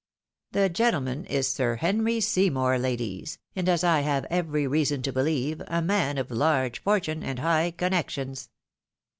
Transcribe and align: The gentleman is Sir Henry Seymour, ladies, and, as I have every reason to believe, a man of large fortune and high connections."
The 0.53 0.67
gentleman 0.67 1.25
is 1.25 1.47
Sir 1.47 1.75
Henry 1.75 2.19
Seymour, 2.21 2.79
ladies, 2.79 3.37
and, 3.55 3.69
as 3.69 3.83
I 3.83 3.99
have 3.99 4.25
every 4.31 4.65
reason 4.65 5.03
to 5.03 5.13
believe, 5.13 5.61
a 5.67 5.79
man 5.83 6.17
of 6.17 6.31
large 6.31 6.81
fortune 6.81 7.21
and 7.21 7.37
high 7.37 7.69
connections." 7.69 8.49